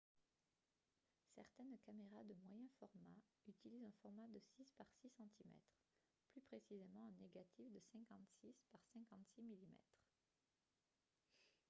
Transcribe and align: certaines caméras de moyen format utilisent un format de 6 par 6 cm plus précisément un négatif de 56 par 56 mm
certaines 1.35 1.77
caméras 1.85 2.23
de 2.25 2.33
moyen 2.33 2.67
format 2.79 3.19
utilisent 3.45 3.83
un 3.85 3.91
format 4.01 4.27
de 4.29 4.39
6 4.55 4.71
par 4.75 4.87
6 4.99 5.11
cm 5.11 5.51
plus 6.31 6.41
précisément 6.41 7.05
un 7.07 7.21
négatif 7.21 7.71
de 7.71 7.79
56 7.93 8.55
par 8.71 8.81
56 8.95 9.43
mm 9.43 9.77